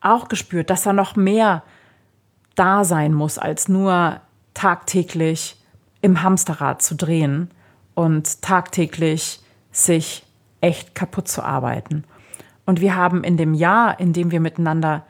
auch 0.00 0.28
gespürt, 0.28 0.70
dass 0.70 0.84
da 0.84 0.92
noch 0.92 1.16
mehr 1.16 1.62
da 2.54 2.84
sein 2.84 3.12
muss, 3.12 3.38
als 3.38 3.68
nur 3.68 4.20
tagtäglich 4.54 5.60
im 6.00 6.22
Hamsterrad 6.22 6.80
zu 6.80 6.94
drehen 6.94 7.50
und 7.94 8.40
tagtäglich 8.42 9.40
sich 9.70 10.24
echt 10.60 10.94
kaputt 10.94 11.28
zu 11.28 11.42
arbeiten. 11.42 12.04
Und 12.66 12.80
wir 12.80 12.94
haben 12.94 13.24
in 13.24 13.36
dem 13.36 13.54
Jahr, 13.54 13.98
in 13.98 14.12
dem 14.12 14.30
wir 14.30 14.40
miteinander 14.40 15.04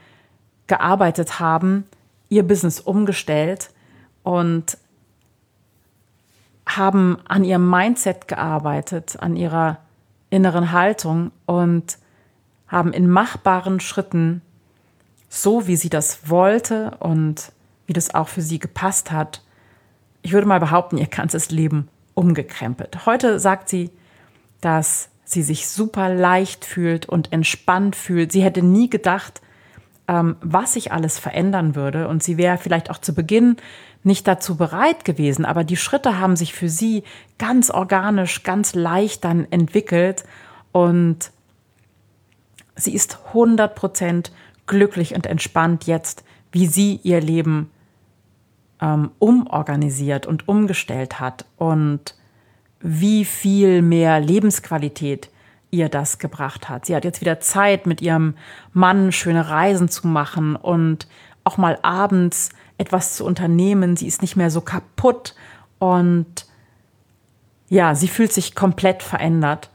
gearbeitet 0.67 1.41
haben, 1.41 1.85
ihr 2.29 2.43
Business 2.43 2.81
umgestellt 2.81 3.71
und 4.23 4.79
haben 6.77 7.19
an 7.27 7.45
ihrem 7.45 7.69
Mindset 7.69 8.29
gearbeitet, 8.29 9.17
an 9.21 9.37
ihrer 9.37 9.79
inneren 10.31 10.73
Haltung 10.73 11.31
und 11.47 11.99
haben 12.69 12.93
in 12.93 13.11
machbaren 13.11 13.81
Schritten, 13.81 14.41
so 15.29 15.67
wie 15.67 15.77
sie 15.77 15.91
das 15.91 16.29
wollte 16.29 16.97
und 17.01 17.53
wie 17.87 17.93
das 17.93 18.15
auch 18.15 18.29
für 18.29 18.43
sie 18.43 18.59
gepasst 18.59 19.11
hat, 19.11 19.43
ich 20.23 20.33
würde 20.33 20.47
mal 20.47 20.61
behaupten, 20.61 20.99
ihr 20.99 21.09
ganzes 21.09 21.51
Leben 21.51 21.89
umgekrempelt. 22.15 23.07
Heute 23.07 23.41
sagt 23.41 23.69
sie, 23.69 23.91
dass 24.61 25.09
sie 25.25 25.43
sich 25.43 25.69
super 25.69 26.15
leicht 26.15 26.65
fühlt 26.65 27.07
und 27.07 27.33
entspannt 27.33 27.97
fühlt. 27.97 28.33
Sie 28.33 28.43
hätte 28.43 28.63
nie 28.63 28.89
gedacht, 28.89 29.41
ähm, 30.09 30.37
was 30.41 30.75
sich 30.75 30.93
alles 30.93 31.19
verändern 31.19 31.75
würde. 31.75 32.09
Und 32.09 32.23
sie 32.23 32.37
wäre 32.37 32.59
vielleicht 32.59 32.91
auch 32.91 32.99
zu 32.99 33.15
Beginn 33.15 33.57
nicht 34.03 34.27
dazu 34.27 34.57
bereit 34.57 35.05
gewesen. 35.05 35.45
Aber 35.45 35.65
die 35.65 35.77
Schritte 35.77 36.19
haben 36.19 36.37
sich 36.37 36.55
für 36.55 36.69
sie 36.69 37.05
ganz 37.39 37.71
organisch, 37.71 38.43
ganz 38.43 38.75
leicht 38.75 39.25
dann 39.25 39.47
entwickelt. 39.51 40.25
Und 40.73 41.31
sie 42.75 42.95
ist 42.95 43.19
100% 43.33 44.31
glücklich 44.67 45.15
und 45.15 45.27
entspannt 45.27 45.87
jetzt, 45.87 46.25
wie 46.51 46.67
sie 46.67 47.01
ihr 47.03 47.21
Leben 47.21 47.71
ähm, 48.81 49.11
umorganisiert 49.19 50.27
und 50.27 50.49
umgestellt 50.49 51.21
hat. 51.21 51.47
Und 51.57 52.17
wie 52.81 53.25
viel 53.25 53.81
mehr 53.81 54.19
Lebensqualität 54.19 55.31
ihr 55.73 55.89
das 55.89 56.19
gebracht 56.19 56.69
hat. 56.69 56.87
Sie 56.87 56.95
hat 56.95 57.05
jetzt 57.05 57.21
wieder 57.21 57.41
Zeit, 57.41 57.87
mit 57.87 58.01
ihrem 58.01 58.35
Mann 58.73 59.11
schöne 59.11 59.49
Reisen 59.49 59.89
zu 59.89 60.07
machen 60.07 60.55
und 60.55 61.09
auch 61.45 61.57
mal 61.57 61.79
abends 61.83 62.51
etwas 62.79 63.17
zu 63.17 63.25
unternehmen. 63.25 63.97
Sie 63.97 64.07
ist 64.07 64.23
nicht 64.23 64.37
mehr 64.37 64.51
so 64.51 64.61
kaputt 64.61 65.35
und 65.79 66.47
ja, 67.69 67.95
sie 67.95 68.07
fühlt 68.07 68.33
sich 68.33 68.55
komplett 68.55 69.03
verändert 69.03 69.71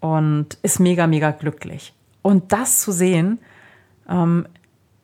und 0.00 0.54
ist 0.62 0.80
mega, 0.80 1.06
mega 1.06 1.30
glücklich. 1.32 1.92
Und 2.22 2.52
das 2.52 2.80
zu 2.80 2.90
sehen, 2.90 3.38
ähm, 4.08 4.48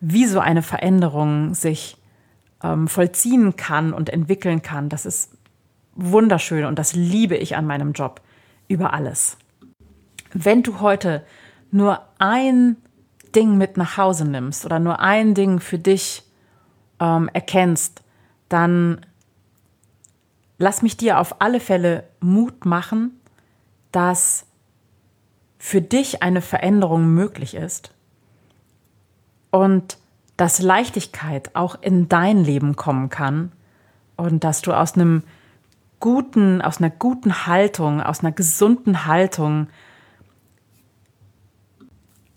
wie 0.01 0.25
so 0.25 0.41
eine 0.41 0.63
Veränderung 0.63 1.55
sich 1.55 1.99
ähm, 2.63 2.89
vollziehen 2.89 3.57
kann 3.57 3.93
und 3.93 4.09
entwickeln 4.09 4.63
kann, 4.63 4.89
das 4.89 5.05
ist 5.05 5.31
wunderschön 5.95 6.65
und 6.65 6.79
das 6.79 6.95
liebe 6.95 7.37
ich 7.37 7.55
an 7.55 7.67
meinem 7.67 7.93
Job 7.93 8.23
über 8.67 8.95
alles. 8.95 9.37
Wenn 10.33 10.63
du 10.63 10.81
heute 10.81 11.25
nur 11.71 12.01
ein 12.19 12.77
Ding 13.35 13.57
mit 13.57 13.77
nach 13.77 13.97
Hause 13.97 14.25
nimmst 14.25 14.65
oder 14.65 14.79
nur 14.79 15.01
ein 15.01 15.35
Ding 15.35 15.61
für 15.61 15.79
dich 15.79 16.25
ähm, 17.01 17.29
erkennst, 17.33 18.03
dann 18.49 19.05
lass 20.59 20.83
mich 20.83 20.97
dir 20.97 21.19
auf 21.19 21.41
alle 21.41 21.61
Fälle 21.61 22.05
Mut 22.21 22.65
machen, 22.65 23.21
dass 23.93 24.47
für 25.59 25.81
dich 25.83 26.23
eine 26.23 26.41
Veränderung 26.41 27.15
möglich 27.15 27.55
ist 27.55 27.93
und 29.51 29.99
dass 30.37 30.63
Leichtigkeit 30.63 31.55
auch 31.55 31.81
in 31.81 32.09
dein 32.09 32.45
Leben 32.45 32.77
kommen 32.77 33.09
kann 33.09 33.53
und 34.17 34.45
dass 34.45 34.63
du 34.63 34.73
aus 34.73 34.95
einem 34.95 35.25
guten, 36.01 36.63
aus 36.63 36.79
einer 36.79 36.91
guten 36.91 37.47
Haltung, 37.47 38.01
aus 38.01 38.21
einer 38.21 38.33
gesunden 38.33 39.07
Haltung 39.07 39.69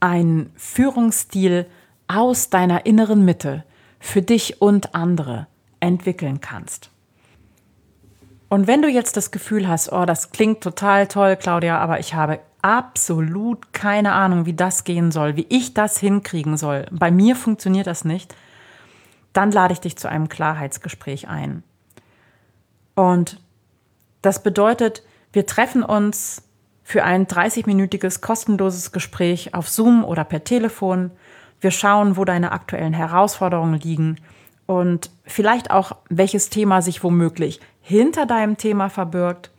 einen 0.02 0.52
Führungsstil 0.58 1.66
aus 2.08 2.50
deiner 2.50 2.86
inneren 2.86 3.24
Mitte 3.24 3.64
für 4.00 4.22
dich 4.22 4.62
und 4.62 4.94
andere 4.94 5.48
entwickeln 5.80 6.42
kannst. 6.42 6.90
Und 8.50 8.68
wenn 8.68 8.82
du 8.82 8.90
jetzt 8.90 9.16
das 9.16 9.32
Gefühl 9.32 9.68
hast, 9.68 9.94
oh, 9.94 10.04
das 10.04 10.32
klingt 10.32 10.62
total 10.62 11.08
toll, 11.08 11.38
Claudia, 11.38 11.78
aber 11.78 12.00
ich 12.00 12.14
habe 12.14 12.40
absolut 12.62 13.72
keine 13.72 14.12
Ahnung, 14.12 14.46
wie 14.46 14.54
das 14.54 14.84
gehen 14.84 15.12
soll, 15.12 15.38
wie 15.38 15.46
ich 15.48 15.74
das 15.74 15.98
hinkriegen 15.98 16.58
soll, 16.58 16.86
bei 16.92 17.12
mir 17.12 17.38
funktioniert 17.38 17.88
das 17.88 18.04
nicht, 18.04 18.36
dann 19.32 19.52
lade 19.52 19.72
ich 19.74 19.80
dich 19.80 19.98
zu 19.98 20.10
einem 20.10 20.28
Klarheitsgespräch 20.28 21.30
ein. 21.30 21.64
Und 22.94 23.40
das 24.22 24.44
bedeutet, 24.44 25.04
wir 25.32 25.46
treffen 25.46 25.84
uns 25.84 26.44
für 26.92 27.06
ein 27.06 27.26
30-minütiges 27.26 28.20
kostenloses 28.20 28.92
Gespräch 28.92 29.54
auf 29.54 29.70
Zoom 29.70 30.04
oder 30.04 30.26
per 30.26 30.44
Telefon. 30.44 31.12
Wir 31.62 31.72
schauen, 31.72 32.18
wo 32.18 32.26
deine 32.26 32.52
aktuellen 32.52 32.92
Herausforderungen 32.92 33.80
liegen 33.80 34.18
und 34.66 35.10
vielleicht 35.24 35.72
auch, 35.72 35.94
welches 36.10 36.50
Thema 36.50 36.82
sich 36.82 37.02
womöglich 37.02 37.62
hinter 37.80 38.26
deinem 38.26 38.58
Thema 38.58 38.90
verbirgt, 38.90 39.52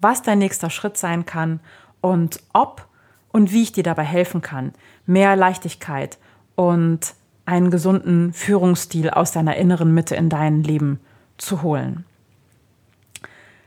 was 0.00 0.22
dein 0.22 0.38
nächster 0.38 0.70
Schritt 0.70 0.96
sein 0.96 1.26
kann 1.26 1.60
und 2.00 2.40
ob 2.54 2.88
und 3.32 3.52
wie 3.52 3.64
ich 3.64 3.72
dir 3.72 3.84
dabei 3.84 4.04
helfen 4.04 4.40
kann, 4.40 4.72
mehr 5.04 5.36
Leichtigkeit 5.36 6.16
und 6.54 7.00
einen 7.44 7.70
gesunden 7.70 8.32
Führungsstil 8.32 9.10
aus 9.10 9.32
deiner 9.32 9.56
inneren 9.56 9.92
Mitte 9.92 10.16
in 10.16 10.30
dein 10.30 10.62
Leben 10.62 11.00
zu 11.36 11.60
holen. 11.60 12.06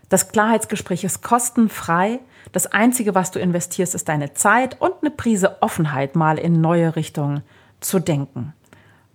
Das 0.10 0.30
Klarheitsgespräch 0.30 1.04
ist 1.04 1.24
kostenfrei. 1.24 2.20
Das 2.52 2.68
Einzige, 2.68 3.16
was 3.16 3.32
du 3.32 3.40
investierst, 3.40 3.96
ist 3.96 4.08
deine 4.08 4.34
Zeit 4.34 4.80
und 4.80 4.94
eine 5.02 5.12
Prise 5.12 5.62
Offenheit, 5.62 6.16
mal 6.16 6.38
in 6.38 6.62
neue 6.62 6.96
Richtungen 6.96 7.42
zu 7.80 8.00
denken. 8.00 8.54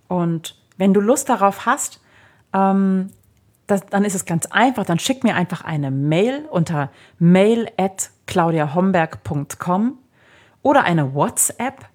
Und 0.07 0.57
wenn 0.77 0.93
du 0.93 0.99
Lust 0.99 1.29
darauf 1.29 1.65
hast, 1.65 2.01
ähm, 2.53 3.11
das, 3.67 3.85
dann 3.85 4.03
ist 4.03 4.15
es 4.15 4.25
ganz 4.25 4.47
einfach. 4.47 4.85
Dann 4.85 4.99
schick 4.99 5.23
mir 5.23 5.35
einfach 5.35 5.63
eine 5.63 5.91
Mail 5.91 6.45
unter 6.49 6.89
mail 7.19 7.69
at 7.77 8.09
claudiahomberg.com 8.27 9.97
oder 10.61 10.83
eine 10.83 11.13
WhatsApp, 11.13 11.85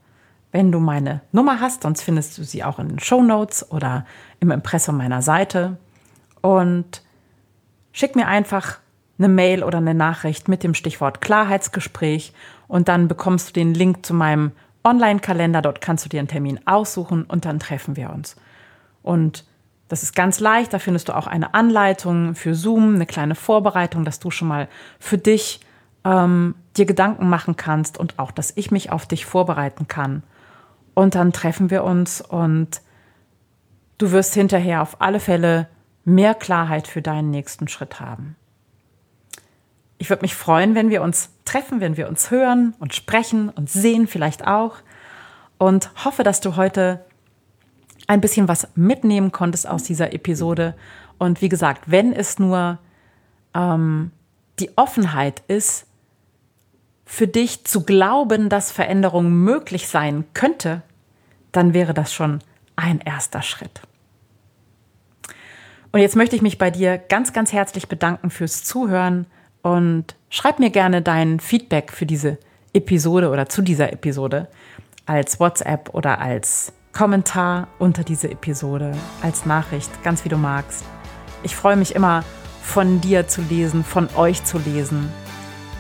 wenn 0.53 0.73
du 0.73 0.81
meine 0.81 1.21
Nummer 1.33 1.61
hast. 1.61 1.83
Sonst 1.83 2.03
findest 2.03 2.39
du 2.39 2.45
sie 2.45 2.65
auch 2.65 2.79
in 2.79 2.89
den 2.89 2.99
Show 2.99 3.23
Notes 3.23 3.71
oder 3.71 4.07
im 4.41 4.51
Impressum 4.51 4.97
meiner 4.97 5.21
Seite. 5.21 5.77
Und 6.41 7.03
schick 7.93 8.17
mir 8.17 8.27
einfach 8.27 8.79
eine 9.19 9.29
Mail 9.29 9.65
oder 9.65 9.79
eine 9.79 9.95
Nachricht 9.95 10.49
mit 10.49 10.63
dem 10.63 10.75
Stichwort 10.75 11.21
Klarheitsgespräch 11.21 12.33
und 12.69 12.89
dann 12.89 13.09
bekommst 13.09 13.49
du 13.49 13.53
den 13.53 13.75
Link 13.75 14.05
zu 14.05 14.15
meinem 14.15 14.53
Online-Kalender. 14.85 15.63
Dort 15.63 15.81
kannst 15.81 16.05
du 16.05 16.09
dir 16.09 16.21
einen 16.21 16.29
Termin 16.29 16.61
aussuchen 16.67 17.25
und 17.25 17.45
dann 17.45 17.59
treffen 17.59 17.97
wir 17.97 18.11
uns. 18.11 18.37
Und 19.03 19.45
das 19.89 20.03
ist 20.03 20.15
ganz 20.15 20.41
leicht. 20.41 20.73
Da 20.73 20.79
findest 20.79 21.09
du 21.09 21.17
auch 21.17 21.27
eine 21.27 21.55
Anleitung 21.55 22.35
für 22.35 22.55
Zoom, 22.55 22.95
eine 22.95 23.07
kleine 23.07 23.35
Vorbereitung, 23.35 24.05
dass 24.05 24.19
du 24.19 24.31
schon 24.31 24.49
mal 24.49 24.69
für 24.99 25.19
dich 25.19 25.61
ähm, 26.05 26.55
dir 26.77 26.87
Gedanken 26.87 27.29
machen 27.29 27.57
kannst 27.57 27.99
und 27.99 28.19
auch, 28.19 28.31
dass 28.31 28.53
ich 28.57 28.71
mich 28.71 28.91
auf 28.91 29.07
dich 29.07 29.27
vorbereiten 29.27 29.89
kann. 29.89 30.23
Und 30.95 31.15
dann 31.15 31.33
treffen 31.33 31.71
wir 31.71 31.85
uns 31.85 32.21
und 32.21 32.81
du 33.99 34.13
wirst 34.13 34.35
hinterher 34.35 34.83
auf 34.83 35.01
alle 35.01 35.21
Fälle 35.21 35.69
mehr 36.05 36.35
Klarheit 36.35 36.87
für 36.87 37.03
deinen 37.03 37.31
nächsten 37.31 37.69
Schritt 37.69 38.01
haben. 38.01 38.37
Ich 39.99 40.11
würde 40.11 40.23
mich 40.23 40.35
freuen, 40.35 40.75
wenn 40.75 40.91
wir 40.91 41.03
uns 41.03 41.31
treffen, 41.45 41.81
wenn 41.81 41.97
wir 41.97 42.09
uns 42.09 42.31
hören 42.31 42.75
und 42.79 42.95
sprechen 42.95 43.49
und 43.49 43.71
sehen 43.71 44.07
vielleicht 44.07 44.47
auch. 44.47 44.77
Und 45.59 45.91
hoffe, 46.05 46.23
dass 46.23 46.41
du 46.41 46.57
heute 46.57 47.05
ein 48.07 48.21
bisschen 48.21 48.47
was 48.47 48.69
mitnehmen 48.75 49.33
konntest 49.33 49.67
aus 49.67 49.85
dieser 49.85 50.13
Episode. 50.13 50.75
Und 51.19 51.41
wie 51.41 51.49
gesagt, 51.49 51.91
wenn 51.91 52.13
es 52.13 52.39
nur 52.39 52.79
ähm, 53.55 54.11
die 54.59 54.77
Offenheit 54.77 55.43
ist, 55.49 55.87
für 57.05 57.29
dich 57.29 57.65
zu 57.65 57.85
glauben, 57.85 58.49
dass 58.49 58.73
Veränderung 58.73 59.31
möglich 59.33 59.89
sein 59.89 60.25
könnte, 60.35 60.83
dann 61.53 61.73
wäre 61.73 61.95
das 61.95 62.13
schon 62.13 62.41
ein 62.75 63.01
erster 63.01 63.43
Schritt. 63.43 63.81
Und 65.93 66.01
jetzt 66.01 66.17
möchte 66.17 66.37
ich 66.37 66.43
mich 66.43 66.59
bei 66.59 66.71
dir 66.71 66.99
ganz, 66.99 67.33
ganz 67.33 67.53
herzlich 67.53 67.89
bedanken 67.89 68.29
fürs 68.29 68.65
Zuhören 68.65 69.27
und 69.67 70.15
schreib 70.31 70.61
mir 70.61 70.71
gerne 70.71 71.03
dein 71.03 71.41
Feedback 71.41 71.91
für 71.91 72.07
diese 72.07 72.39
Episode 72.73 73.31
oder 73.31 73.49
zu 73.49 73.63
dieser 73.63 73.93
Episode 73.93 74.47
als 75.07 75.41
WhatsApp 75.41 75.91
oder 75.93 76.21
als 76.21 76.73
Kommentar 76.93 77.67
unter 77.81 78.05
diese 78.05 78.31
Episode, 78.31 78.93
als 79.23 79.45
Nachricht, 79.45 79.91
ganz 80.05 80.25
wie 80.25 80.29
du 80.29 80.37
magst. 80.37 80.85
Ich 81.43 81.57
freue 81.57 81.75
mich 81.75 81.97
immer, 81.97 82.23
von 82.63 83.01
dir 83.01 83.27
zu 83.27 83.41
lesen, 83.43 83.83
von 83.83 84.09
euch 84.15 84.45
zu 84.45 84.59
lesen. 84.59 85.11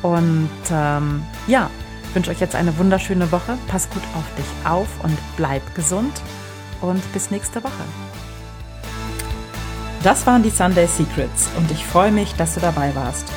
Und 0.03 0.51
ähm, 0.73 1.23
ja, 1.47 1.71
wünsche 2.13 2.33
euch 2.33 2.41
jetzt 2.41 2.57
eine 2.57 2.77
wunderschöne 2.79 3.31
Woche. 3.31 3.57
Pass 3.69 3.89
gut 3.91 4.03
auf 4.17 4.25
dich 4.37 4.69
auf 4.69 4.89
und 5.05 5.17
bleib 5.37 5.63
gesund. 5.77 6.13
und 6.81 7.01
bis 7.13 7.31
nächste 7.31 7.63
Woche. 7.63 7.85
Das 10.03 10.27
waren 10.27 10.43
die 10.43 10.51
Sunday 10.51 10.87
Secrets 10.87 11.49
und 11.57 11.71
ich 11.71 11.85
freue 11.87 12.13
mich, 12.13 12.35
dass 12.35 12.55
du 12.55 12.61
dabei 12.61 12.95
warst. 12.95 13.33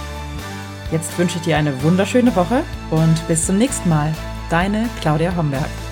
Jetzt 0.91 1.17
wünsche 1.17 1.37
ich 1.37 1.43
dir 1.43 1.57
eine 1.57 1.83
wunderschöne 1.83 2.35
Woche 2.35 2.63
und 2.89 3.27
bis 3.27 3.45
zum 3.45 3.57
nächsten 3.57 3.89
Mal. 3.89 4.13
Deine 4.49 4.89
Claudia 5.01 5.35
Homberg. 5.35 5.88